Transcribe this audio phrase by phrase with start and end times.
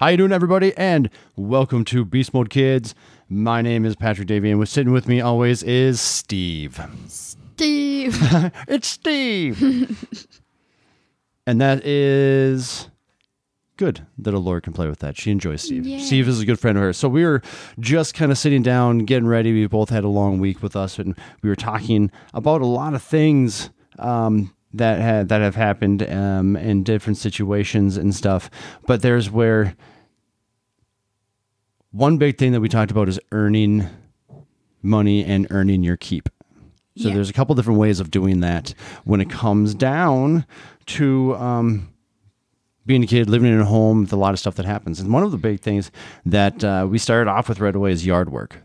[0.00, 0.76] How you doing, everybody?
[0.76, 2.96] And welcome to Beast Mode Kids.
[3.28, 6.80] My name is Patrick Davey, and with sitting with me always is Steve.
[7.06, 8.18] Steve.
[8.66, 10.28] it's Steve.
[11.46, 12.90] and that is
[13.76, 15.16] good that Alora can play with that.
[15.16, 16.02] She enjoys Steve.
[16.02, 16.96] Steve is a good friend of hers.
[16.96, 17.40] So we were
[17.78, 19.52] just kind of sitting down, getting ready.
[19.52, 22.94] We both had a long week with us, and we were talking about a lot
[22.94, 23.70] of things
[24.00, 28.50] um, that had that have happened um, in different situations and stuff.
[28.86, 29.74] But there's where
[31.90, 33.86] one big thing that we talked about is earning
[34.82, 36.28] money and earning your keep.
[36.96, 37.14] So Yeah.
[37.14, 38.74] there's a couple different ways of doing that
[39.04, 40.44] when it comes down
[40.86, 41.88] to um,
[42.86, 45.00] being a kid, living in a home, with a lot of stuff that happens.
[45.00, 45.90] And one of the big things
[46.26, 48.58] that uh, we started off with right away is yard work.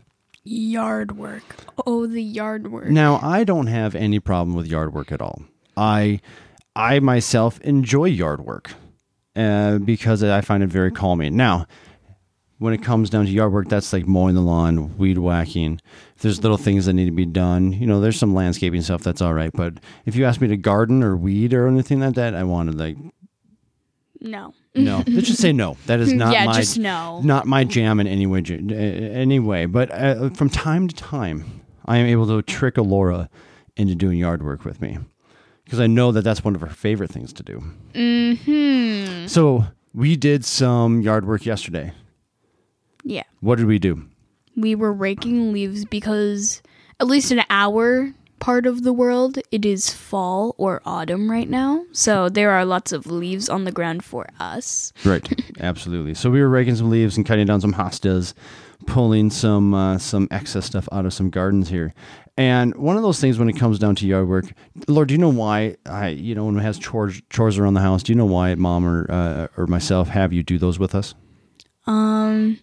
[0.44, 1.42] yard work.
[1.86, 2.88] Oh, the yard work.
[2.88, 5.42] Now, I don't have any problem with yard work at all.
[5.80, 6.20] I,
[6.76, 8.72] I myself enjoy yard work
[9.34, 11.36] uh, because I find it very calming.
[11.36, 11.66] Now,
[12.58, 15.80] when it comes down to yard work, that's like mowing the lawn, weed whacking.
[16.16, 19.02] If there's little things that need to be done, you know, there's some landscaping stuff
[19.02, 19.50] that's all right.
[19.54, 22.70] But if you ask me to garden or weed or anything like that, I want
[22.70, 22.98] to like
[24.20, 24.52] No.
[24.74, 25.02] no.
[25.06, 25.78] Let's just say no.
[25.86, 27.22] That is not yeah, my just no.
[27.22, 28.42] not my jam in any way.
[28.42, 33.30] Anyway, but uh, from time to time, I am able to trick Alora
[33.78, 34.98] into doing yard work with me
[35.70, 37.62] because I know that that's one of her favorite things to do.
[37.94, 39.28] Hmm.
[39.28, 41.92] So we did some yard work yesterday.
[43.04, 43.22] Yeah.
[43.38, 44.04] What did we do?
[44.56, 46.60] We were raking leaves because,
[46.98, 51.84] at least in our part of the world, it is fall or autumn right now.
[51.92, 54.92] So there are lots of leaves on the ground for us.
[55.04, 56.14] Right, absolutely.
[56.14, 58.34] So we were raking some leaves and cutting down some hostas,
[58.86, 61.94] pulling some uh, some excess stuff out of some gardens here.
[62.36, 64.46] And one of those things when it comes down to yard work,
[64.88, 67.80] Lord, do you know why I, you know, when it has chores chores around the
[67.80, 70.94] house, do you know why mom or uh, or myself have you do those with
[70.94, 71.14] us?
[71.86, 72.58] Um,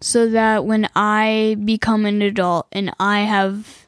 [0.00, 3.86] so that when I become an adult and I have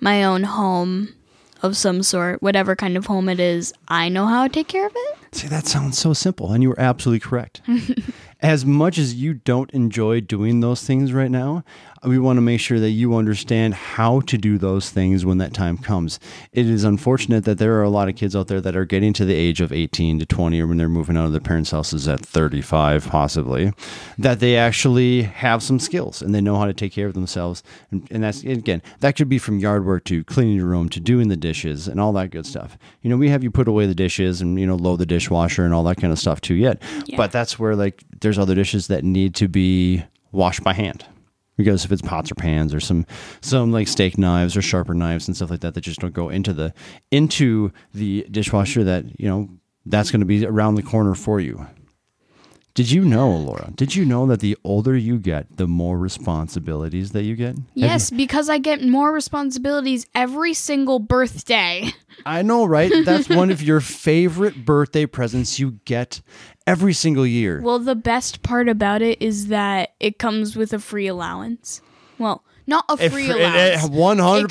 [0.00, 1.14] my own home
[1.62, 4.86] of some sort, whatever kind of home it is, I know how to take care
[4.86, 5.18] of it.
[5.34, 7.62] See, that sounds so simple, and you were absolutely correct.
[8.42, 11.62] as much as you don't enjoy doing those things right now,
[12.04, 15.54] we want to make sure that you understand how to do those things when that
[15.54, 16.18] time comes.
[16.52, 19.12] It is unfortunate that there are a lot of kids out there that are getting
[19.12, 21.70] to the age of 18 to 20 or when they're moving out of their parents'
[21.70, 23.72] houses at 35 possibly
[24.18, 27.62] that they actually have some skills and they know how to take care of themselves
[27.92, 30.98] and, and that's again that could be from yard work to cleaning your room to
[30.98, 33.86] doing the dishes and all that good stuff you know we have you put away
[33.86, 36.54] the dishes and you know load the dishwasher and all that kind of stuff too
[36.54, 37.16] yet Yeah.
[37.16, 41.04] but that's where like there's other dishes that need to be washed by hand.
[41.56, 43.06] Because if it's pots or pans or some
[43.42, 46.28] some like steak knives or sharper knives and stuff like that that just don't go
[46.28, 46.72] into the
[47.10, 49.48] into the dishwasher that you know
[49.84, 51.66] that's going to be around the corner for you
[52.74, 57.12] did you know laura did you know that the older you get the more responsibilities
[57.12, 61.92] that you get Have you- Yes, because I get more responsibilities every single birthday.
[62.26, 66.20] i know right that's one of your favorite birthday presents you get
[66.66, 70.78] every single year Well, the best part about it is that it comes with a
[70.78, 71.80] free allowance.
[72.18, 73.84] Well, not a free fr- it- allowance.
[73.84, 73.90] it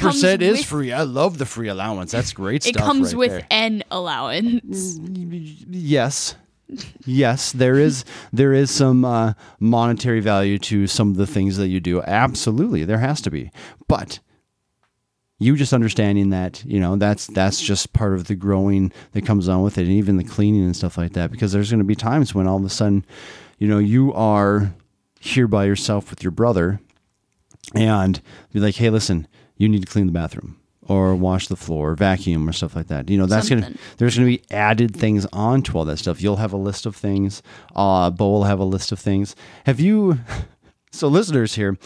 [0.01, 3.13] 100% It is with- free i love the free allowance that's great It stuff comes
[3.13, 3.47] right with there.
[3.49, 4.99] an allowance.
[5.69, 6.35] yes
[7.05, 11.67] yes there is there is some uh, monetary value to some of the things that
[11.67, 12.01] you do.
[12.03, 13.51] Absolutely there has to be.
[13.87, 14.19] But
[15.41, 19.49] you just understanding that you know that's that's just part of the growing that comes
[19.49, 21.83] on with it and even the cleaning and stuff like that because there's going to
[21.83, 23.03] be times when all of a sudden
[23.57, 24.71] you know you are
[25.19, 26.79] here by yourself with your brother
[27.73, 28.21] and
[28.53, 29.27] be like hey listen
[29.57, 33.09] you need to clean the bathroom or wash the floor vacuum or stuff like that.
[33.09, 36.21] You know that's gonna there's gonna be added things onto all that stuff.
[36.21, 37.41] You'll have a list of things.
[37.75, 39.35] Uh bo will have a list of things.
[39.65, 40.19] Have you
[40.91, 41.77] so listeners here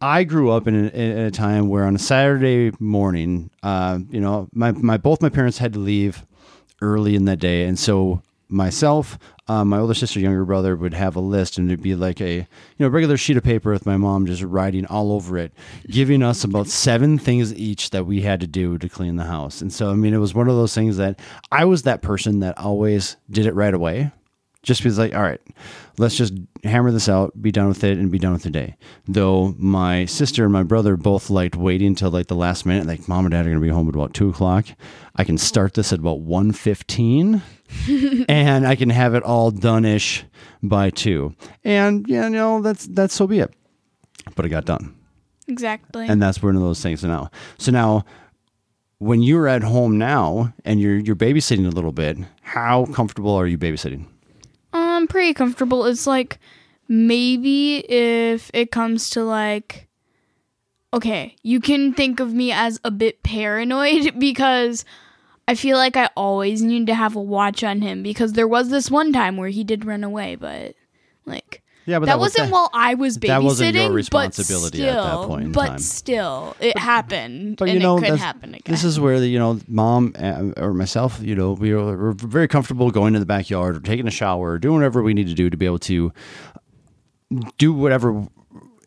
[0.00, 4.20] I grew up in a, in a time where on a Saturday morning, uh, you
[4.20, 6.24] know, my, my both my parents had to leave
[6.82, 9.18] early in that day, and so myself,
[9.48, 12.34] uh, my older sister, younger brother would have a list, and it'd be like a
[12.36, 12.46] you
[12.78, 15.52] know regular sheet of paper with my mom just writing all over it,
[15.88, 19.60] giving us about seven things each that we had to do to clean the house.
[19.60, 21.20] And so I mean, it was one of those things that
[21.50, 24.10] I was that person that always did it right away.
[24.62, 25.40] Just because like all right
[25.98, 26.34] let's just
[26.64, 28.76] hammer this out be done with it and be done with the day.
[29.06, 33.08] Though my sister and my brother both liked waiting until like the last minute like
[33.08, 34.66] mom and dad are to be home at about 2 o'clock.
[35.14, 37.42] I can start this at about 1.15
[38.28, 40.24] and i can have it all done-ish
[40.62, 41.34] by 2
[41.64, 43.52] and yeah you know that's that's so be it.
[44.34, 44.94] But it got done.
[45.46, 46.08] Exactly.
[46.08, 47.04] and that's one of those things.
[47.04, 48.04] Now so now
[48.98, 53.46] when you're at home now and you're you're babysitting a little bit how comfortable are
[53.46, 54.06] you babysitting?
[54.72, 55.84] Um, I'm pretty comfortable.
[55.84, 56.38] It's like
[56.88, 59.86] maybe if it comes to like
[60.92, 64.84] okay, you can think of me as a bit paranoid because
[65.48, 68.68] I feel like I always need to have a watch on him because there was
[68.70, 70.74] this one time where he did run away, but
[71.24, 73.26] like Yeah, but that, was- wasn't while I was babysitting.
[73.28, 75.78] that wasn't your but responsibility at that point in but time.
[75.78, 78.62] still, it happened, But and you know, it could happen again.
[78.72, 82.12] this is where the you know mom uh, or myself, you know, we were, we're
[82.12, 85.28] very comfortable going to the backyard or taking a shower or doing whatever we need
[85.28, 86.12] to do to be able to
[87.58, 88.26] do whatever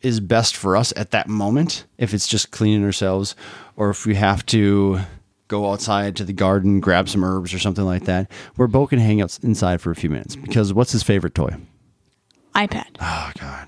[0.02, 1.86] is best for us at that moment.
[1.98, 3.36] If it's just cleaning ourselves,
[3.76, 5.00] or if we have to
[5.50, 9.00] go outside to the garden, grab some herbs or something like that, where Bo can
[9.00, 10.38] hang out inside for a few minutes.
[10.38, 11.58] Because what's his favorite toy?
[12.56, 12.88] iPad.
[13.02, 13.68] Oh God,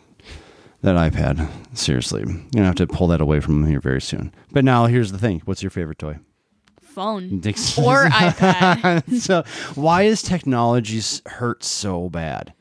[0.82, 1.50] that iPad.
[1.78, 4.34] Seriously, you're gonna have to pull that away from him here very soon.
[4.52, 6.18] But now here's the thing: what's your favorite toy?
[6.82, 7.24] phone
[7.78, 9.22] or iPad.
[9.22, 9.44] so
[9.80, 12.54] why is technology hurt so bad?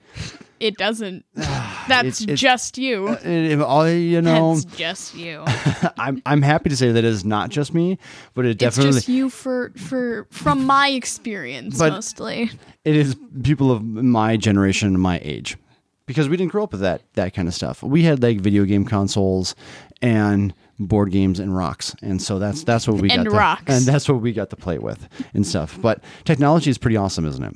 [0.60, 1.24] It doesn't.
[1.34, 3.08] That's It's- it's- just you.
[3.08, 5.42] Uh, it- it- all- you know, That's just you.
[5.98, 7.98] I'm I'm happy to say that it is not just me,
[8.34, 12.50] but it definitely it's just you for for from my experience mostly.
[12.84, 15.56] it is people of my generation and my age
[16.06, 17.82] because we didn't grow up with that that kind of stuff.
[17.82, 19.54] We had like video game consoles
[20.02, 23.84] and board games and rocks, and so that's that's what we And got to, and
[23.84, 25.78] that's what we got to play with and stuff.
[25.80, 27.54] But technology is pretty awesome, isn't it?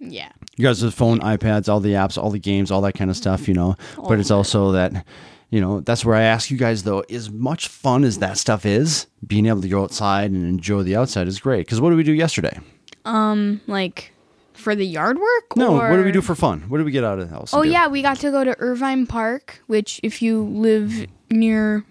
[0.00, 0.30] Yeah.
[0.56, 3.16] You guys with phone, iPads, all the apps, all the games, all that kind of
[3.16, 3.76] stuff, you know.
[4.08, 5.04] but it's also that,
[5.50, 8.64] you know, that's where I ask you guys though, as much fun as that stuff
[8.66, 11.66] is, being able to go outside and enjoy the outside is great.
[11.66, 12.58] Because what did we do yesterday?
[13.04, 14.12] Um, like
[14.54, 15.56] for the yard work.
[15.56, 16.62] No, what did we do for fun?
[16.68, 17.52] What did we get out of the house?
[17.54, 21.84] Oh yeah, we got to go to Irvine Park, which if you live near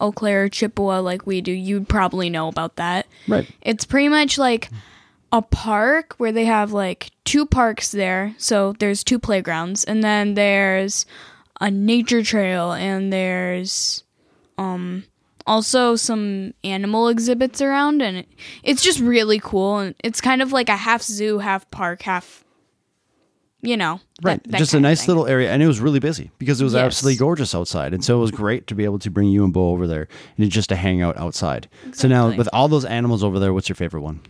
[0.00, 3.06] Eau Claire, Chippewa, like we do, you'd probably know about that.
[3.28, 3.48] right.
[3.62, 4.70] It's pretty much like
[5.34, 8.34] a park where they have like two parks there.
[8.38, 11.04] So there's two playgrounds, and then there's
[11.60, 14.04] a nature trail, and there's
[14.58, 15.04] um
[15.46, 18.28] also some animal exhibits around, and it,
[18.62, 19.78] it's just really cool.
[19.78, 22.44] And it's kind of like a half zoo, half park, half
[23.60, 24.42] you know, Right.
[24.50, 25.50] that Just a nice little area.
[25.50, 26.84] And it was really busy because it was Yes.
[26.84, 27.94] absolutely gorgeous outside.
[27.94, 30.06] And so it was great to be able to bring you and Bo over there
[30.36, 31.66] and just to hang out outside.
[31.92, 34.20] So now, with all those animals over there, what's your favorite one?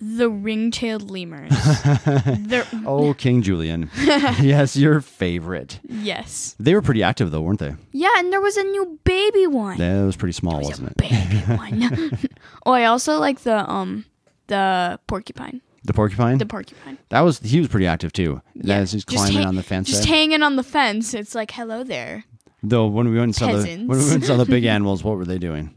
[0.00, 1.52] The ring-tailed lemurs.
[2.86, 3.90] Oh, King Julien.
[3.96, 5.80] yes, your favorite.
[5.88, 7.74] yes, They were pretty active, though, weren't they?
[7.92, 9.78] yeah, and there was a new baby one.
[9.78, 10.96] Yeah, it was pretty small, was wasn't a it?
[10.96, 12.18] baby one.
[12.66, 14.04] oh, I also like the um
[14.48, 15.60] the porcupine.
[15.84, 16.38] The porcupine?
[16.38, 16.98] The porcupine.
[17.10, 18.42] that was he was pretty active too.
[18.54, 19.88] Yeah, As he's just climbing hang- on the fence.
[19.88, 20.14] Just there.
[20.14, 21.14] hanging on the fence.
[21.14, 22.24] It's like, hello there.
[22.62, 25.04] Though when we went and saw the when we went and saw the big animals,
[25.04, 25.75] what were they doing?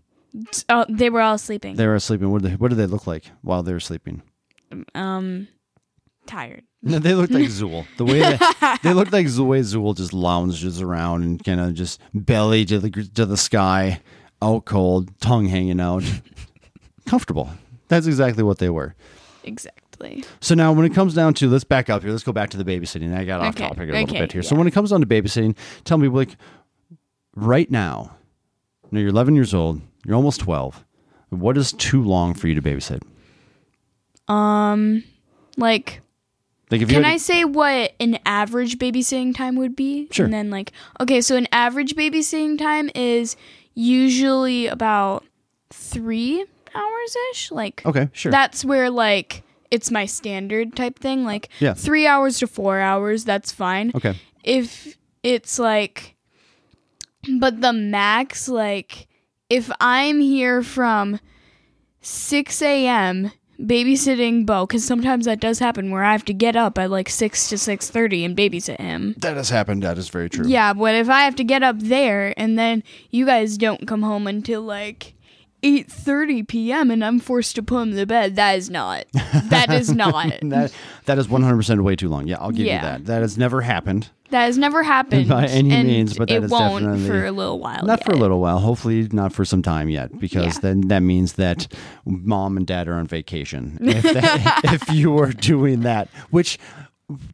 [0.70, 1.76] Oh, they were all sleeping.
[1.76, 2.30] They were sleeping.
[2.32, 4.22] What did they, what did they look like while they were sleeping?
[4.96, 5.48] um,
[6.26, 6.64] tired.
[6.82, 7.86] No, they looked like Zool.
[7.98, 11.74] The way that, they looked like the way Zool just lounges around and kind of
[11.74, 14.00] just belly to the to the sky,
[14.42, 16.06] out cold, tongue hanging out,
[17.06, 17.50] comfortable.
[17.90, 18.96] That's exactly what they were.
[19.44, 20.24] Exactly.
[20.40, 22.12] So now, when it comes down to, let's back up here.
[22.12, 23.14] Let's go back to the babysitting.
[23.14, 24.42] I got off Okay, topic a little okay, bit here.
[24.44, 26.38] So when it comes down to babysitting, tell me, like,
[27.36, 28.16] right now,
[28.90, 29.82] now you're 11 years old.
[30.06, 30.84] You're almost 12.
[31.30, 33.02] What is too long for you to babysit?
[34.28, 35.04] Um,
[35.58, 36.02] like,
[36.72, 40.08] Like, if you can I say what an average babysitting time would be?
[40.12, 40.26] Sure.
[40.26, 43.36] And then like, okay, so an average babysitting time is
[43.76, 45.24] usually about
[45.72, 47.52] three hours ish.
[47.52, 48.32] Like, okay, sure.
[48.32, 51.26] that's where like it's my standard type thing.
[51.26, 51.74] Like, Yeah.
[51.74, 53.92] three hours to four hours, that's fine.
[53.96, 56.16] okay, if it's like
[57.40, 59.08] but the max like
[59.50, 61.20] if i'm here from
[62.02, 66.78] 6 a.m babysitting bo because sometimes that does happen where i have to get up
[66.78, 69.84] at like 6 to 6.30 and babysit him that has happened.
[69.84, 70.48] That is very true.
[70.48, 74.02] yeah but if i have to get up there and then you guys don't come
[74.02, 75.14] home until like
[75.62, 79.04] 8.30 p.m and i'm forced to put him to bed that is not
[79.50, 80.72] that is not that
[81.04, 82.28] that is 100% way too long.
[82.28, 83.06] Yeah, I'll give you that.
[83.08, 84.10] That has never happened.
[84.32, 87.32] That has never happened By any and means, but that it is won't for a
[87.32, 88.60] little while Not for a little while.
[88.60, 90.62] Hopefully, not for some time yet, because Yeah.
[90.62, 91.68] then that means that
[92.06, 93.78] mom and dad are on vacation.
[93.82, 96.58] If, that, if you are doing that, which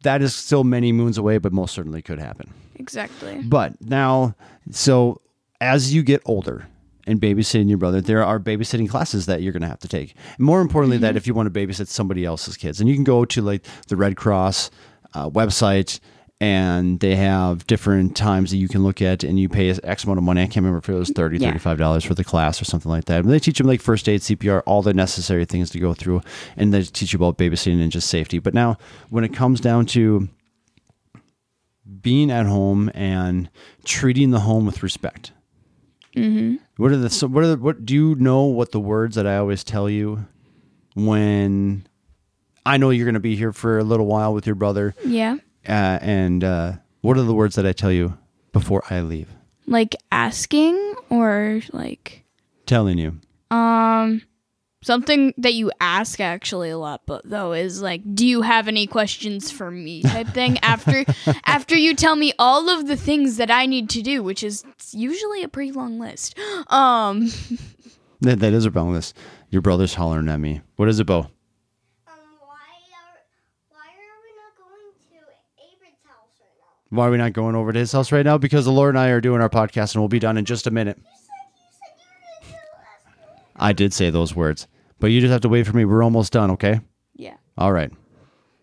[0.02, 2.52] that is still many moons away, but most certainly could happen.
[2.76, 4.34] exactly But now,
[4.70, 5.20] so
[5.60, 6.66] as you get older
[7.06, 10.14] and babysitting your brother, there are babysitting classes that you're going to have to take.
[10.38, 13.24] More importantly, that if you want to babysit somebody else's kids, and you can go
[13.26, 14.70] to like the Red Cross
[15.14, 16.00] uh, website.
[16.38, 20.18] And they have different times that you can look at, and you pay X amount
[20.18, 20.42] of money.
[20.42, 21.52] I can't remember if it was 30 Yeah.
[21.54, 23.24] $35 for the class or something like that.
[23.24, 26.20] and they teach them like first aid, CPR, all the necessary things to go through,
[26.56, 28.38] and they teach you about babysitting and just safety.
[28.38, 28.76] But now,
[29.08, 30.28] when it comes down to
[32.02, 33.48] being at home and
[33.84, 35.32] treating the home with respect.
[36.16, 36.56] Mm-hmm.
[36.76, 39.26] What are the so what are the, what do you know what the words that
[39.26, 40.26] I always tell you
[40.94, 41.86] when
[42.64, 45.36] I know you're going to be here for a little while with your brother Yeah.
[45.68, 48.16] Uh, and uh, what are the words that I tell you
[48.52, 49.28] before I leave?
[49.66, 52.24] Like asking or like
[52.66, 53.20] Telling you.
[53.50, 54.22] um
[54.82, 58.86] something that you ask actually a lot but though is like do you have any
[58.86, 61.04] questions for me type thing after
[61.44, 64.64] after you tell me all of the things that I need to do which is
[64.92, 66.38] usually a pretty long list.
[66.68, 67.28] Um
[68.22, 69.14] That, that is a long list.
[69.50, 70.62] Your brother's hollering at me.
[70.76, 71.18] What is it, Bo?
[71.18, 71.26] Um,
[72.40, 73.20] why are
[73.68, 75.16] why are we not going to
[75.60, 76.72] Abram's house right now?
[76.96, 78.38] Why are we not going over to his house right now?
[78.38, 80.66] Because the Lord and I are doing our podcast and we'll be done in just
[80.66, 80.96] a minute.
[80.98, 81.20] You said
[81.56, 81.96] you said
[82.48, 84.66] you were gonna last I did say those words,
[84.98, 85.84] but you just have to wait for me.
[85.84, 86.80] We're almost done, okay?
[87.14, 87.34] yeah.
[87.58, 87.90] All right.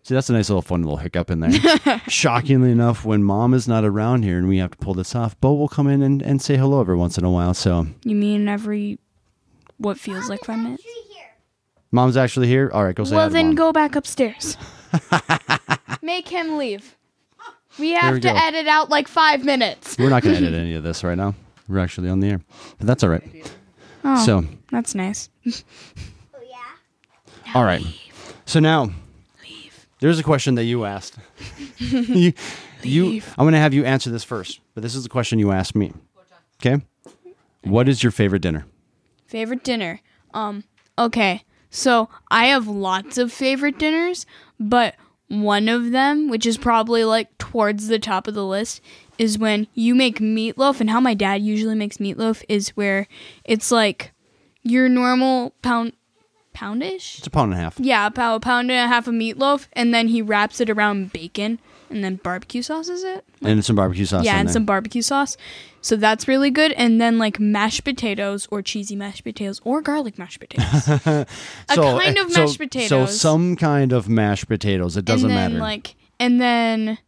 [0.02, 1.50] See, that's a nice little fun little hiccup in there.
[2.08, 5.40] Shockingly enough, when mom is not around here and we have to pull this off,
[5.40, 7.54] Bo will come in and, and say hello every once in a while.
[7.54, 8.98] So, You mean every
[9.78, 10.84] what feels like 5 minutes?
[11.90, 12.70] Mom's actually here.
[12.74, 13.54] All right, go say hi Well, to then Mom.
[13.54, 14.56] go back upstairs.
[16.02, 16.96] Make him leave.
[17.78, 18.34] We have we to go.
[18.34, 19.96] edit out like five minutes.
[19.98, 21.34] We're not going to edit any of this right now.
[21.68, 22.40] We're actually on the air,
[22.78, 23.52] but that's all right.
[24.04, 25.30] Oh, So, that's nice.
[25.46, 25.50] Oh
[26.48, 27.54] yeah.
[27.54, 27.82] all right.
[28.44, 28.90] So now,
[30.00, 31.16] there's a question that you asked.
[31.78, 32.34] you,
[32.82, 35.50] you, I'm going to have you answer this first, but this is the question you
[35.52, 35.92] asked me.
[36.60, 36.84] Okay.
[37.62, 38.66] What is your favorite dinner?
[39.26, 40.00] Favorite dinner.
[40.34, 40.64] Um,
[40.98, 41.42] okay.
[41.70, 44.26] So I have lots of favorite dinners,
[44.60, 44.94] but
[45.28, 48.80] one of them, which is probably like towards the top of the list,
[49.18, 50.80] is when you make meatloaf.
[50.80, 53.06] And how my dad usually makes meatloaf is where
[53.44, 54.12] it's like
[54.62, 55.92] your normal pound
[56.54, 57.18] poundish.
[57.18, 57.78] It's a pound and a half.
[57.78, 61.12] Yeah, about a pound and a half of meatloaf, and then he wraps it around
[61.12, 61.58] bacon,
[61.94, 63.24] and then barbecue sauce is it?
[63.42, 64.24] And some barbecue sauce.
[64.24, 64.52] yeah, and there.
[64.52, 65.36] some barbecue sauce.
[65.80, 66.72] So that's really good.
[66.72, 70.88] And then like mashed potatoes or cheesy mashed potatoes or garlic mashed potatoes.
[70.88, 71.26] a
[71.68, 72.88] kind eh, of so- mashed potatoes.
[72.88, 74.96] So some kind of mashed potatoes.
[74.96, 75.62] It doesn't and then matter.
[75.62, 76.98] like and then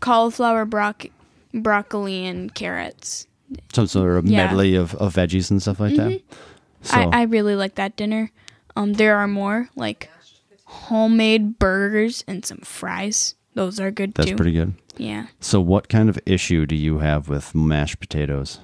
[0.00, 1.06] cauliflower, broc-
[1.54, 3.26] broccoli, and carrots.
[3.72, 4.40] some sort of yeah.
[4.40, 4.56] Mm-hmm.
[4.56, 6.20] medley of, of veggies and stuff like that.
[6.82, 8.30] So I, I really like that dinner.
[8.76, 10.10] Um, there are more like
[10.64, 13.34] homemade burgers and some fries.
[13.54, 14.36] Those are good that's too.
[14.36, 14.74] pretty good.
[14.96, 15.26] yeah.
[15.40, 18.58] So what kind of issue do you have with mashed potatoes?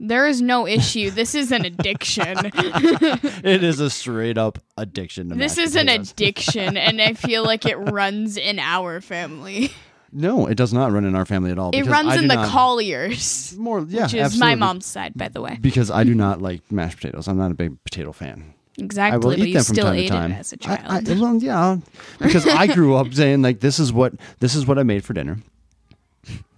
[0.00, 1.10] There is no issue.
[1.10, 2.36] This is an addiction.
[2.54, 7.66] it is a straight up addiction to this is an addiction, and I feel like
[7.66, 9.70] it runs in our family.
[10.10, 11.70] No, it does not run in our family at all.
[11.72, 14.38] It runs I in the not- Colliers, More, yeah, which is absolutely.
[14.50, 15.56] my mom's side, by the way.
[15.60, 17.28] Because I do not like mashed potatoes.
[17.28, 18.52] I'm not a big potato fan.
[18.78, 20.32] I Exactly, will but eat you them from still time ate to time.
[20.32, 20.80] it as a child.
[21.08, 21.76] I, well, yeah,
[22.18, 25.12] because I grew up saying like, "This is what this is what I made for
[25.12, 25.38] dinner.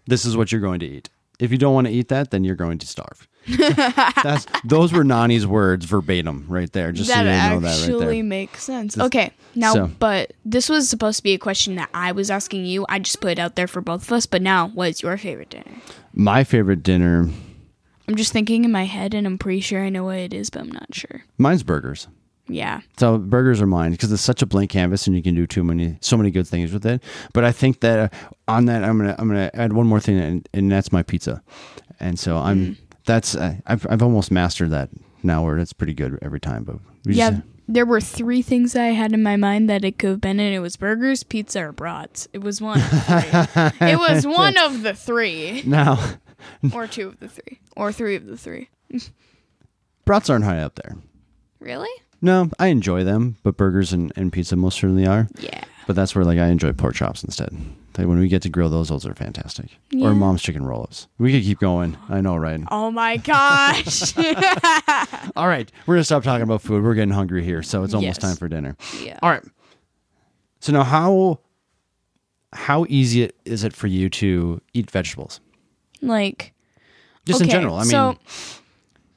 [0.06, 1.08] This is what you're going to eat.
[1.40, 3.26] If you don't want to eat that, then you're going to starve."
[4.22, 6.92] That's those were Nani's words verbatim right there.
[6.92, 8.24] Just that so you know that right actually there.
[8.24, 8.96] makes sense.
[8.96, 12.64] Okay, now, so- but this was supposed to be a question that I was asking
[12.66, 12.86] you.
[12.88, 14.24] I just put it out there for both of us.
[14.26, 15.72] But now, what is your favorite dinner?
[16.14, 17.28] My favorite dinner,
[18.08, 20.50] I'm just thinking in my head, and I'm pretty sure I know what it is,
[20.50, 21.24] but I'm not sure.
[21.38, 22.08] mine's burgers.
[22.46, 25.46] Yeah, So burgers are mine because it's such a blank canvas and you can do
[25.46, 27.02] too many, so many good things with it.
[27.32, 30.18] But I think that uh, on that, I'm gonna, I'm gonna add one more thing,
[30.20, 31.42] and, and that's my pizza.
[32.00, 32.76] And so I'm, Mm.
[33.06, 34.90] that's, uh, I've, I've almost mastered that
[35.22, 36.64] now, where it's pretty good every time.
[36.64, 37.30] But yeah.
[37.30, 40.38] just, There were three things I had in my mind that it could have been,
[40.38, 42.28] and it was burgers, pizza, or brats.
[42.34, 42.78] It was one.
[42.78, 43.00] Of the
[43.80, 43.80] three.
[43.92, 45.98] it was one of the three, now,
[46.74, 48.68] or two of the three, or three of the three.
[50.04, 50.96] brats aren't high up there.
[51.60, 51.90] Really?
[52.20, 55.28] No, I enjoy them, but burgers and, and pizza most certainly are.
[55.38, 55.62] Yeah.
[55.86, 57.54] But that's where like I enjoy pork chops instead.
[57.96, 59.66] Like, when we get to grill those, those are fantastic.
[59.90, 60.08] Yeah.
[60.08, 61.06] Or mom's chicken roll-ups.
[61.18, 61.96] We could keep going.
[62.08, 62.60] I know, right?
[62.70, 64.16] Oh my gosh.
[65.36, 66.82] All right, we're gonna stop talking about food.
[66.82, 68.18] We're getting hungry here, so it's almost Yes.
[68.18, 68.76] time for dinner.
[69.00, 69.18] yeah.
[69.22, 69.44] All right.
[70.60, 71.38] So now, how
[72.52, 75.40] how easy it, is it for you to eat vegetables?
[76.06, 76.52] Like
[77.24, 77.76] Just in general.
[77.76, 78.18] I mean, so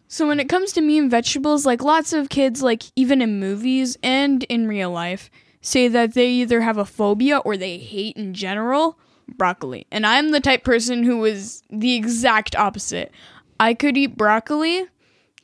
[0.08, 3.40] so when it comes to meat and vegetables, like lots of kids, like even in
[3.40, 5.30] movies and in real life,
[5.62, 9.86] say that they either have a phobia or they hate in general broccoli.
[9.92, 13.12] And I'm the type person who is the exact opposite.
[13.60, 14.86] I could eat broccoli,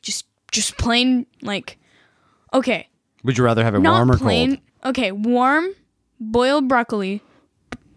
[0.02, 1.78] just just plain like
[2.52, 2.88] okay,
[3.22, 4.56] would you rather have it not warm or plain.
[4.56, 4.90] cold?
[4.90, 5.74] Okay, warm
[6.20, 7.22] boiled broccoli,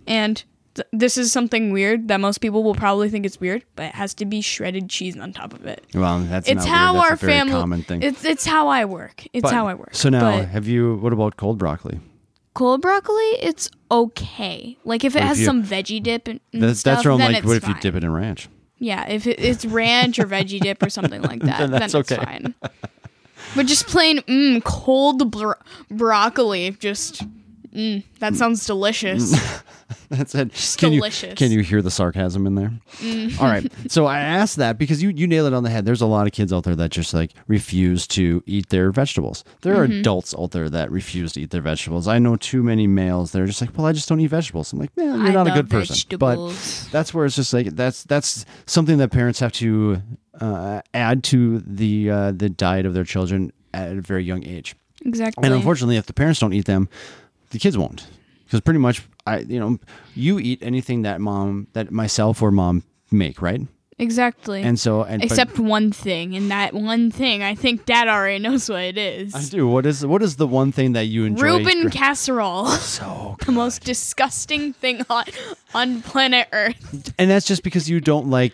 [0.06, 0.44] and
[0.92, 4.14] this is something weird that most people will probably think it's weird, but it has
[4.16, 5.86] to be shredded cheese on top of it.
[5.94, 6.94] Well, that's It's not how.
[6.94, 7.54] That's our family.
[7.54, 8.02] common thing.
[8.04, 9.26] It's it's how I work.
[9.34, 9.90] It's But- how I work.
[9.96, 10.96] So now, But have you?
[10.98, 12.00] What about cold broccoli?
[12.54, 14.78] cold broccoli, it's okay.
[14.84, 17.12] Like if it if has you- some veggie dip and, and That's, stuff, that's where
[17.14, 18.50] I'm then like, what if you dip it in ranch?
[18.80, 21.94] Yeah, if it, it's ranch or veggie dip or something like that, Then then, that's
[21.94, 22.24] it's okay.
[22.24, 22.56] fine.
[23.56, 25.54] But just plain mm, cold bro-
[25.92, 27.24] broccoli, just
[27.78, 29.32] mm, that sounds delicious.
[30.10, 30.52] That's it.
[30.52, 31.30] Just can delicious.
[31.30, 32.74] You, can you hear the sarcasm in there?
[32.98, 33.40] Mm.
[33.40, 33.72] All right.
[33.90, 35.86] So I asked that because you you nailed it on the head.
[35.86, 39.44] There's a lot of kids out there that just like refuse to eat their vegetables.
[39.62, 40.00] There are Mm-hmm.
[40.00, 42.08] adults out there that refuse to eat their vegetables.
[42.08, 43.32] I know too many males.
[43.32, 44.74] They're just like, well, I just don't eat vegetables.
[44.74, 46.18] I'm like, man, you're I not a good person.
[46.20, 46.38] But
[46.92, 50.02] that's where it's just like that's that's something that parents have to
[50.42, 54.76] uh, add to the uh, the diet of their children at a very young age.
[55.06, 55.44] exactly.
[55.46, 56.90] And unfortunately, if the parents don't eat them,
[57.50, 58.08] the kids won't.
[58.46, 59.78] Because pretty much, I you know,
[60.16, 63.62] you eat anything that mom, that myself or mom make, right?
[64.00, 64.62] exactly.
[64.62, 68.40] And so, and but- Except one thing, and that one thing, I think Dad already
[68.40, 69.34] knows what it is.
[69.36, 69.68] I do.
[69.68, 71.58] What is what is the one thing that you enjoy?
[71.58, 75.26] Reuben casserole, so, the most disgusting thing on
[75.74, 77.14] on planet Earth.
[77.18, 78.54] and that's just because you don't like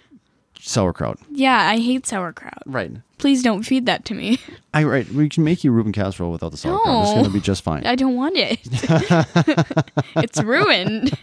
[0.65, 2.63] sauerkraut, Yeah, I hate sauerkraut.
[2.65, 2.91] right?
[3.17, 4.39] Please don't feed that to me.
[4.74, 5.08] I right.
[5.10, 6.86] We can make you Reuben casserole without the sauerkraut.
[6.88, 7.01] No.
[7.03, 7.86] It's going to be just fine.
[7.86, 8.60] I don't want it.
[10.17, 11.17] it's ruined.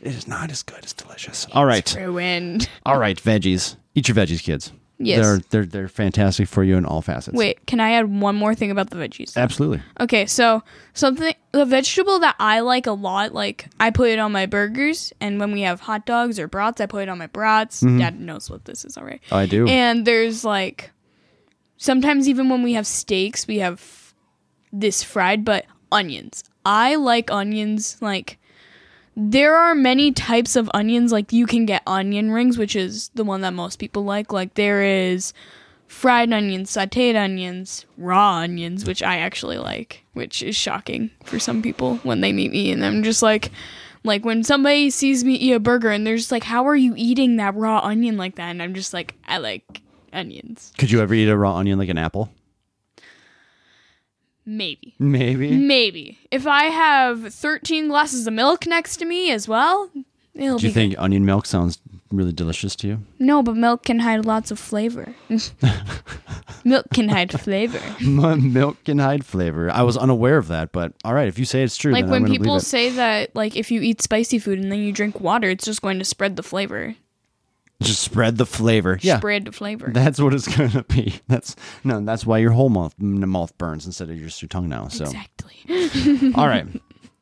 [0.00, 0.78] It is not as good.
[0.82, 1.46] It's delicious.
[1.52, 2.68] All right, Ruined.
[2.86, 3.16] all right.
[3.20, 3.76] Veggies.
[3.94, 4.72] Eat your veggies, kids.
[5.00, 5.24] Yes.
[5.24, 7.36] They're they're they're fantastic for you in all facets.
[7.36, 9.36] Wait, can I add one more thing about the veggies?
[9.36, 9.80] Absolutely.
[10.00, 10.62] Okay, so
[10.92, 15.12] something the vegetable that I like a lot, like I put it on my burgers,
[15.20, 17.82] and when we have hot dogs or brats, I put it on my brats.
[17.82, 17.98] Mm-hmm.
[17.98, 19.20] Dad knows what this is already.
[19.30, 19.68] I do.
[19.68, 20.90] And there's like
[21.76, 24.14] sometimes even when we have steaks, we have
[24.72, 26.42] this fried, but onions.
[26.64, 27.98] I like onions.
[28.00, 28.38] Like
[29.18, 31.10] there are many types of onions.
[31.10, 34.32] Like you can get onion rings, which is the one that most people like.
[34.32, 35.32] Like there is
[35.88, 41.62] fried onions, sauteed onions, raw onions, which I actually like, which is shocking for some
[41.62, 43.50] people when they meet me and I'm just like
[44.04, 46.94] like when somebody sees me eat a burger and they're just like, How are you
[46.96, 48.50] eating that raw onion like that?
[48.50, 49.82] And I'm just like, I like
[50.12, 50.72] onions.
[50.78, 52.30] Could you ever eat a raw onion like an apple?
[54.48, 54.94] Maybe.
[54.98, 55.50] Maybe.
[55.50, 56.18] Maybe.
[56.30, 59.90] If I have 13 glasses of milk next to me as well,
[60.34, 61.78] it'll Do you think onion milk sounds
[62.10, 63.00] really delicious to you?
[63.18, 65.14] No, but milk can hide lots of flavor.
[66.64, 67.82] milk can hide flavor.
[68.00, 69.70] milk can hide flavor.
[69.70, 72.22] I was unaware of that, but all right, if you say it's true, Like then
[72.22, 75.50] when people say that like if you eat spicy food and then you drink water,
[75.50, 76.96] it's just going to spread the flavor.
[77.80, 78.98] Just spread the flavor.
[79.00, 79.90] Yeah, Spread the flavor.
[79.92, 81.20] that's what it's gonna be.
[81.28, 84.88] That's no, that's why your whole mouth mouth burns instead of just your tongue now.
[84.88, 86.32] So Exactly.
[86.34, 86.66] all right,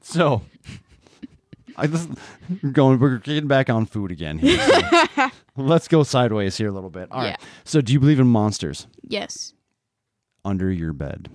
[0.01, 0.43] so.
[1.79, 2.09] I just,
[2.63, 2.99] we're going.
[2.99, 4.39] We're getting back on food again.
[4.39, 7.09] Here, so let's go sideways here a little bit.
[7.11, 7.37] All right.
[7.39, 7.47] Yeah.
[7.65, 9.53] So, do you believe in monsters yes.
[10.43, 11.29] under your bed?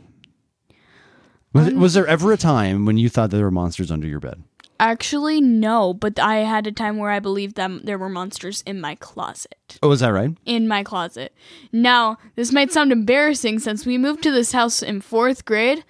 [1.54, 4.20] Was, it, was there ever a time when you thought there were monsters under your
[4.20, 4.42] bed?
[4.82, 8.82] Actually, no, but I had a time where I believed that there were monsters in
[8.82, 9.78] my closet.
[9.84, 10.36] Oh, is that right?
[10.44, 11.36] In my closet.
[11.72, 15.86] Now, this might sound embarrassing since we moved to this house in fourth grade,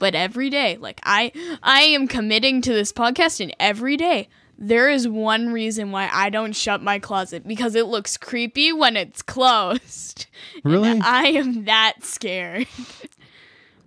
[0.00, 1.30] but every day, like I,
[1.62, 6.28] I am committing to this podcast, and every day there is one reason why I
[6.28, 10.26] don't shut my closet because it looks creepy when it's closed.
[10.64, 11.00] And Really?
[11.00, 12.66] I am that scared.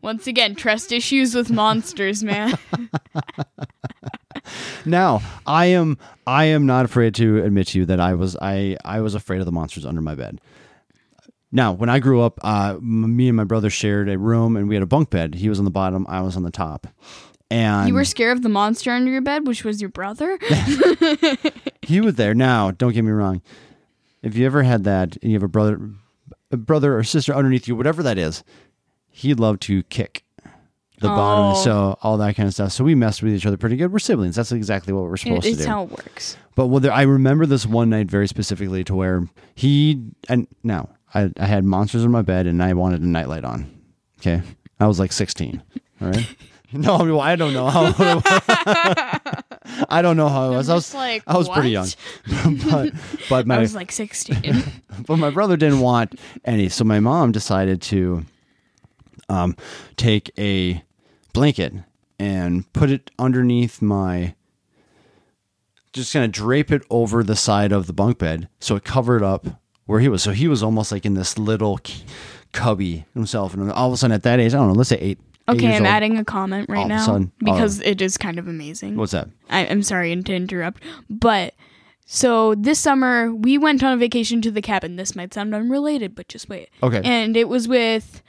[0.02, 2.54] Once again, trust issues with monsters, man.
[4.86, 8.78] Now, I am I am not afraid to admit to you that I was I
[8.84, 10.42] I was afraid of the monsters under my bed.
[11.52, 14.76] Now, when I grew up, uh, me and my brother shared a room, and we
[14.76, 15.36] had a bunk bed.
[15.36, 16.86] He was on the bottom, I was on the top,
[17.50, 20.38] and You were scared of the monster under your bed, which was your brother?
[21.82, 22.36] he was there.
[22.36, 23.42] Now, don't get me wrong.
[24.22, 25.80] If you ever had that, and you have a brother,
[26.52, 28.44] a brother or sister underneath you, whatever that is,
[29.12, 30.24] he'd love to kick
[31.00, 31.64] the bottom, Oh.
[31.64, 32.72] so all that kind of stuff.
[32.74, 33.92] So we messed with each other pretty good.
[33.92, 34.36] We're siblings.
[34.36, 35.58] That's exactly what we're supposed it's to do.
[35.58, 36.38] That's how it works.
[36.56, 41.32] But whether I remember this one night very specifically to where he and now I,
[41.40, 43.72] I had monsters in my bed and I wanted a nightlight on.
[44.20, 44.42] Okay,
[44.80, 45.64] I was like sixteen.
[46.02, 46.28] All right.
[46.72, 47.92] No, I, mean, I don't know how.
[49.90, 50.70] I don't know how I was.
[50.70, 51.88] I was like, I was pretty young,
[52.44, 52.94] what?
[53.30, 54.64] but but I was like 16.
[55.08, 58.24] but my brother didn't want any, so my mom decided to
[59.30, 59.56] um,
[59.96, 60.84] take a
[61.34, 61.74] blanket
[62.20, 64.36] and put it underneath my.
[65.92, 69.48] Just gonna drape it over the side of the bunk bed, so it covered up
[69.86, 70.22] where he was.
[70.22, 71.80] So he was almost like in this little
[72.52, 75.00] cubby himself, and all of a sudden at that age, I don't know, let's say
[75.00, 75.20] eight.
[75.48, 75.88] okay, I'm old.
[75.88, 77.54] adding a comment right of now sudden- oh.
[77.54, 78.98] because it is kind of amazing.
[78.98, 79.30] What's that?
[79.50, 81.56] I, I'm sorry to interrupt, but
[82.06, 84.96] so this summer we went on a vacation to the cabin.
[84.96, 86.70] This might sound unrelated, but just wait.
[86.84, 87.02] Okay.
[87.04, 88.22] And it was with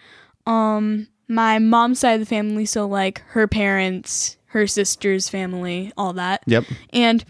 [0.50, 6.12] um my mom's side of the family, so like her parents, her sister's family, all
[6.14, 6.42] that.
[6.46, 6.64] Yep.
[6.92, 7.24] And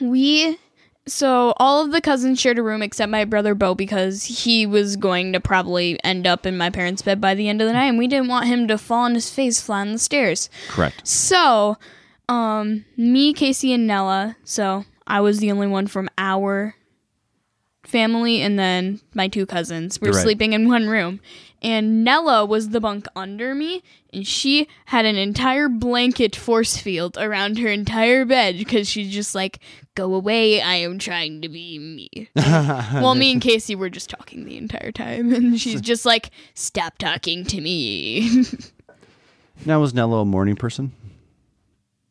[0.00, 0.56] we,
[1.06, 4.96] so all of the cousins shared a room except my brother Bo because he was
[4.96, 7.88] going to probably end up in my parents' bed by the end of the night,
[7.88, 10.48] and we didn't want him to fall on his face flat on the stairs.
[10.68, 11.06] Correct.
[11.06, 11.76] So,
[12.30, 14.36] um, me, Casey, and Nella.
[14.44, 16.76] So I was the only one from our
[17.84, 20.22] family, and then my two cousins were Right.
[20.22, 21.20] sleeping in one room.
[21.60, 27.18] And Nella was the bunk under me, and she had an entire blanket force field
[27.18, 29.58] around her entire bed because she's just like,
[29.96, 30.62] "Go away!
[30.62, 34.92] I am trying to be me." well, me and Casey were just talking the entire
[34.92, 38.44] time, and she's just like, "Stop talking to me."
[39.66, 40.92] Now, was Nella a morning person?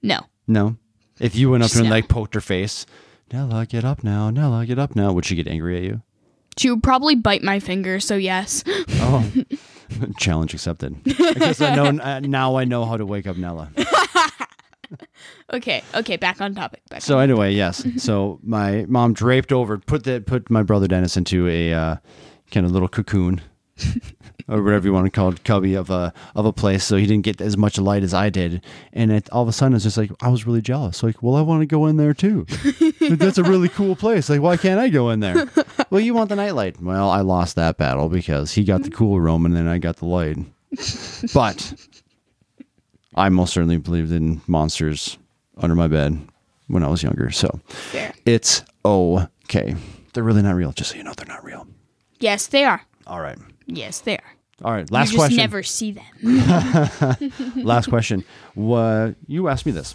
[0.02, 0.20] no.
[0.48, 0.76] No.
[1.20, 1.96] If you went up her and No.
[1.96, 2.86] like poked her face,
[3.32, 4.30] Nella, get up now.
[4.30, 5.14] Nella, get up now.
[5.14, 6.02] Would she get angry at you?
[6.58, 8.64] She would probably bite my finger, so yes.
[8.68, 9.32] Oh,
[10.18, 10.96] challenge accepted.
[11.06, 12.56] I guess I know uh, now.
[12.58, 13.72] I know how to wake up Nella.
[15.54, 16.82] Okay, okay, back on topic.
[16.90, 17.24] Back So on.
[17.24, 17.86] anyway, yes.
[17.98, 21.96] So my mom draped over, put the put my brother Dennis into a uh,
[22.52, 23.42] kind of little cocoon,
[24.50, 27.06] or whatever you want to call it, cubby of a of a place, so he
[27.06, 28.62] didn't get as much light as I did.
[28.94, 31.02] And it, all of a sudden, it's just like I was really jealous.
[31.04, 32.46] Like, well, I want to go in there too.
[33.00, 34.30] Like, That's a really cool place.
[34.30, 35.46] Like, why can't I go in there?
[35.90, 36.82] Well, you want the nightlight.
[36.82, 39.98] Well, I lost that battle because he got the cool room and then I got
[39.98, 40.38] the light.
[41.34, 41.74] But
[43.16, 45.18] I most certainly believed in monsters
[45.58, 46.20] under my bed
[46.68, 47.32] when I was younger.
[47.32, 48.14] So Fair.
[48.26, 49.76] it's okay.
[50.14, 50.74] They're really not real.
[50.74, 51.68] Just so you know, they're not real.
[52.20, 52.82] Yes, they are.
[53.08, 53.38] All right.
[53.66, 54.38] Yes, they are.
[54.64, 54.90] All right.
[54.92, 55.38] Last question.
[55.38, 55.38] you just question.
[55.38, 57.56] never see them.
[57.64, 58.26] Last question.
[58.56, 59.94] What you asked me this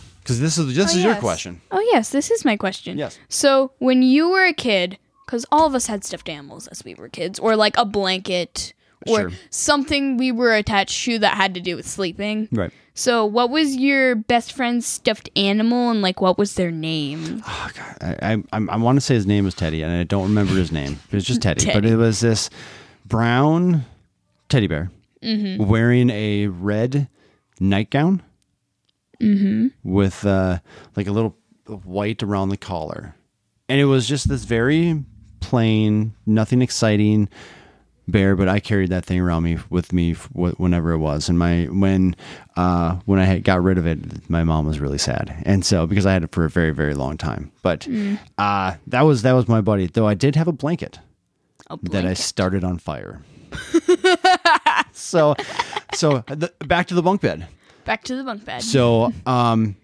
[5.26, 5.62] because this is this is your yes.
[5.62, 5.62] question.
[5.62, 5.62] Yes, this is my question.
[5.62, 5.62] Yes.
[5.62, 6.94] So when you were a kid, because all of us had stuffed animals as we
[6.94, 8.74] were kids, or like a blanket,
[9.06, 9.30] or Sure.
[9.50, 12.48] something we were attached to that had to do with sleeping.
[12.52, 12.70] Right.
[12.94, 17.42] So what was your best friend's stuffed animal, and like what was their name?
[17.46, 17.96] Oh, God.
[18.00, 20.70] I I, I, want to say his name was Teddy, and I don't remember his
[20.72, 20.98] name.
[21.11, 22.50] It was just Teddy, but it was this
[23.06, 23.85] brown
[24.48, 24.90] teddy bear
[25.22, 25.64] Mm-hmm.
[25.68, 27.08] wearing a red
[27.61, 28.22] nightgown
[29.20, 29.68] Mm-hmm.
[29.85, 30.58] with uh,
[30.96, 31.37] like a little
[31.85, 33.14] white around the collar,
[33.68, 35.04] and it was just this very
[35.42, 37.28] plain, nothing exciting
[38.09, 38.37] bear.
[38.37, 42.16] But I carried that thing around me with me whenever it was, and my when
[42.57, 45.87] uh, when I had got rid of it, my mom was really sad, and so
[45.87, 47.52] because I had it for a very very long time.
[47.62, 47.88] But
[48.38, 49.87] uh, that was that was my buddy.
[49.87, 50.98] Though I did have a blanket
[51.70, 53.22] A that I started on fire.
[54.92, 55.35] so,
[55.94, 57.46] so the, back to the bunk bed.
[57.85, 58.62] Back to the bunk bed.
[58.62, 59.76] So, um,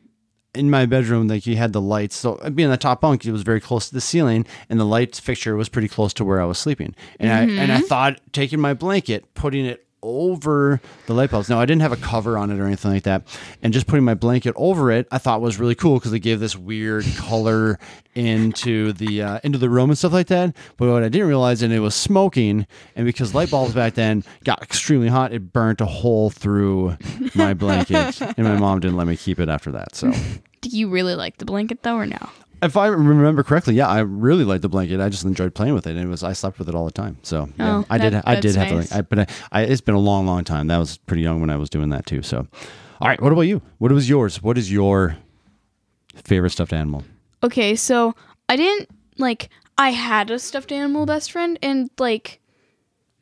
[0.54, 2.16] in my bedroom, like you had the lights.
[2.16, 4.84] So uh, being the top bunk, it was very close to the ceiling, and the
[4.84, 6.94] light fixture was pretty close to where I was sleeping.
[7.20, 7.86] And I and I mm-hmm.
[7.86, 11.48] thought taking my blanket, putting it over the light bulbs.
[11.48, 13.22] Now I didn't have a cover on it or anything like that,
[13.62, 16.40] and just putting my blanket over it, I thought was really cool because it gave
[16.40, 17.78] this weird color
[18.14, 20.54] into the uh, into the room and stuff like that.
[20.76, 24.24] But what I didn't realize, and it was smoking, and because light bulbs back then
[24.44, 26.96] got extremely hot, it burnt a hole through
[27.34, 29.94] my blanket, and my mom didn't let me keep it after that.
[29.94, 30.12] So.
[30.60, 32.30] Do you really like the blanket though, or no?
[32.60, 35.00] If I remember correctly, yeah, I really liked the blanket.
[35.00, 36.90] I just enjoyed playing with it, and it was I slept with it all the
[36.90, 37.18] time.
[37.22, 38.14] So oh, yeah, Oh, I did.
[38.14, 38.88] I did have nice.
[38.88, 38.96] the.
[38.96, 40.66] I, but I, I, it's been a long, long time.
[40.66, 42.22] That was pretty young when I was doing that too.
[42.22, 42.46] So,
[43.00, 43.20] all right.
[43.20, 43.62] What about you?
[43.78, 44.42] What was yours?
[44.42, 45.16] What is your
[46.14, 47.04] favorite stuffed animal?
[47.42, 48.14] Okay, so
[48.48, 52.40] I didn't like I had a stuffed animal best friend and like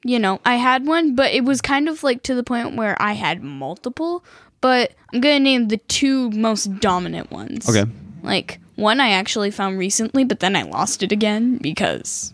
[0.04, 2.96] you know, I had one, but it was kind of like to the point where
[3.02, 4.24] I had multiple,
[4.60, 7.68] but I'm going to name the two most dominant ones.
[7.68, 7.90] Okay.
[8.22, 12.32] Like one I actually found recently, but then I lost it again because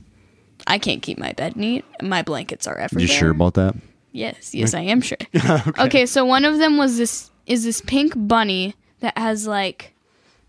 [0.67, 1.85] I can't keep my bed neat.
[2.03, 3.03] My blankets are everywhere.
[3.03, 3.75] You sure about that?
[4.13, 5.17] Yes, yes, I am sure.
[5.79, 6.05] okay.
[6.05, 9.95] so one of them was this is this pink bunny that has like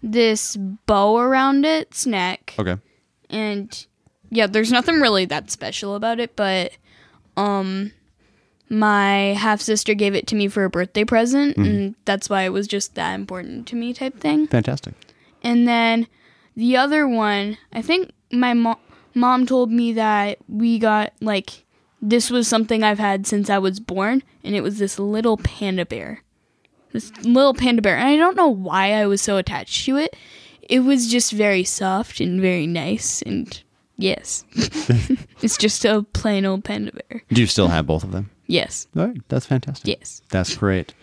[0.02, 2.76] this bow around its neck, Okay.
[3.30, 3.86] and
[4.30, 6.74] yeah, there's nothing really that special about it, but
[7.38, 7.94] um,
[8.70, 12.50] my half sister gave it to me for a birthday present, and that's why it
[12.50, 14.48] was just that important to me, type thing.
[14.48, 14.94] Fantastic.
[15.44, 16.08] And then
[16.56, 18.80] the other one, I think my mo-
[19.14, 21.66] mom told me that we got like
[22.02, 25.86] this was something I've had since I was born, and it was this little panda
[25.86, 26.22] bear.
[26.92, 27.96] This little panda bear.
[27.96, 30.16] And I don't know why I was so attached to it.
[30.62, 33.62] It was just very soft and very nice, and
[33.98, 34.44] yes.
[35.42, 37.24] it's just a plain old panda bear.
[37.30, 38.30] Do you still have both of them?
[38.48, 38.88] Yes.
[38.96, 39.22] All right.
[39.30, 39.88] That's fantastic.
[39.88, 40.22] Yes.
[40.30, 40.94] That's great.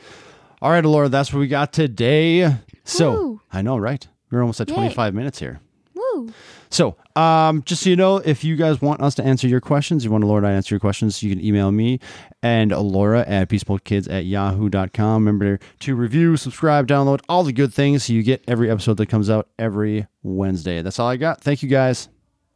[0.61, 1.09] All right, Laura.
[1.09, 2.57] That's what we got today.
[2.85, 3.41] So Woo.
[3.53, 4.07] I know, right?
[4.31, 4.75] We're almost at Yay.
[4.75, 5.61] 25 minutes here.
[5.95, 6.33] Woo.
[6.71, 10.05] So, um, just so you know, if you guys want us to answer your questions,
[10.05, 11.99] you want Laura to answer your questions, you can email me
[12.43, 15.27] and Laura at beastmodekids at yahoo.com.
[15.27, 19.09] Remember to review, subscribe, download, all the good things so you get every episode that
[19.09, 20.81] comes out every Wednesday.
[20.83, 21.41] That's all I got.
[21.41, 22.09] Thank you guys.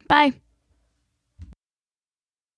[0.07, 0.33] Bye.